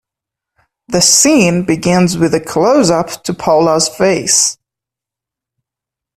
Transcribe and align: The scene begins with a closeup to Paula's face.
The 0.87 0.99
scene 0.99 1.61
begins 1.63 2.17
with 2.17 2.33
a 2.33 2.39
closeup 2.39 3.21
to 3.21 3.35
Paula's 3.35 3.87
face. 3.87 4.57